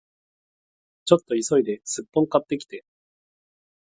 [1.05, 2.83] ちょっと急いでスッポン買ってきて